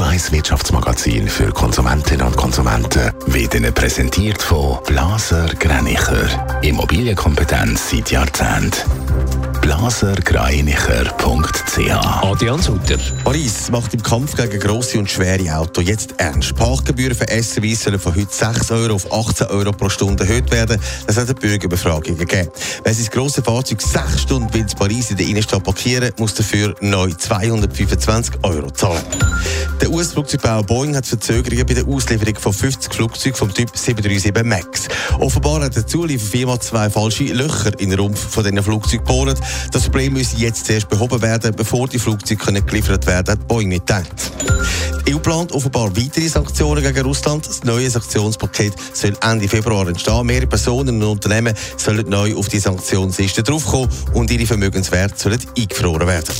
[0.00, 6.26] Radio 1 Wirtschaftsmagazin für Konsumentinnen und Konsumenten wird Ihnen präsentiert von Blaser Greinicher.
[6.62, 8.72] Immobilienkompetenz seit Jahrzehnten
[9.60, 12.96] blasergreinicher.ch Adrian Sutter.
[13.24, 16.56] Paris macht im Kampf gegen grosse und schwere Autos jetzt ernst.
[16.56, 20.80] Parkgebühren für SUVs sollen von heute 6 Euro auf 18 Euro pro Stunde erhöht werden.
[21.06, 22.48] Das hat eine Bürgerbefragung gegeben.
[22.82, 27.12] Wer sein grosses Fahrzeug 6 Stunden in Paris in der Innenstadt parkieren, muss dafür neu
[27.12, 29.04] 225 Euro zahlen.
[29.80, 34.88] Der US-Flugzeugbauer Boeing hat Verzögerungen bei der Auslieferung von 50 Flugzeugen vom Typ 737 MAX.
[35.18, 39.40] Offenbar hat der Zulieferfirma zwei falsche Löcher in den Rumpf von diesen Flugzeugen gebohrt.
[39.72, 43.68] Das Problem muss jetzt zuerst behoben werden, bevor die Flugzeuge können geliefert werden hat Boeing
[43.68, 44.32] mitgeteilt.
[45.06, 47.46] Die EU plant offenbar weitere Sanktionen gegen Russland.
[47.46, 50.26] Das neue Sanktionspaket soll Ende Februar entstehen.
[50.26, 56.06] Mehrere Personen und Unternehmen sollen neu auf die Sanktionsliste draufkommen und ihre Vermögenswerte sollen eingefroren
[56.06, 56.34] werden.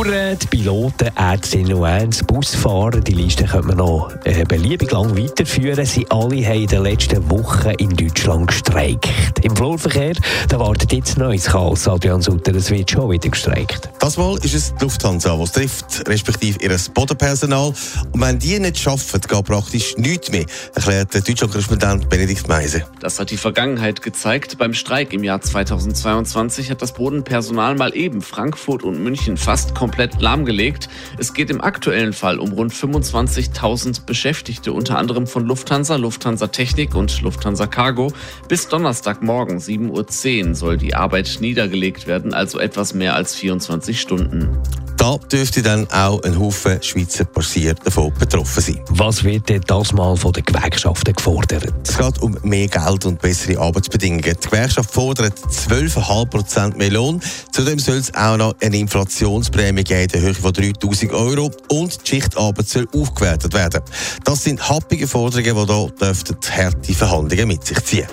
[0.00, 5.14] Bauern, die Piloten, Ärztinnen und Ärzte, Busfahrer, die Liste könnte man noch äh, beliebig lang
[5.14, 5.84] weiterführen.
[5.84, 9.10] Sie alle haben in den letzten Wochen in Deutschland gestreikt.
[9.42, 10.14] Im Flurverkehr
[10.48, 12.54] da wartet jetzt neues Chaos, Adrian Sutter.
[12.54, 13.90] Es wird schon wieder gestreikt.
[13.98, 17.74] Das Mal ist es die Lufthansa, die es trifft, respektive ihr Bodenpersonal.
[18.12, 22.86] Und wenn die nicht schaffen, geht praktisch nichts mehr, erklärt der Deutschland-Korrespondent Benedikt Meise.
[23.00, 24.56] Das hat die Vergangenheit gezeigt.
[24.56, 29.89] Beim Streik im Jahr 2022 hat das Bodenpersonal mal eben Frankfurt und München fast komplett
[29.96, 30.88] lahmgelegt.
[31.18, 36.94] Es geht im aktuellen Fall um rund 25.000 Beschäftigte, unter anderem von Lufthansa, Lufthansa Technik
[36.94, 38.12] und Lufthansa Cargo.
[38.48, 44.58] Bis Donnerstagmorgen 7.10 Uhr soll die Arbeit niedergelegt werden, also etwas mehr als 24 Stunden.
[45.00, 48.84] Da dürfte dann auch ein Haufen Schweizer passiert davon betroffen sein.
[48.90, 51.72] Was wird denn das mal von den Gewerkschaften gefordert?
[51.88, 54.22] Es geht um mehr Geld und bessere Arbeitsbedingungen.
[54.22, 57.18] Die Gewerkschaft fordert 12,5% mehr Lohn.
[57.50, 61.98] Zudem soll es auch noch eine Inflationsprämie geben in der Höhe von 3000 Euro und
[62.04, 63.80] die Schichtarbeit soll aufgewertet werden.
[64.24, 68.06] Das sind happige Forderungen, die hier dürften harte Verhandlungen mit sich ziehen.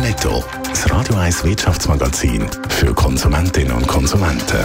[0.00, 4.64] Netto, das Radio 1 Wirtschaftsmagazin für Konsumentinnen und Konsumenten.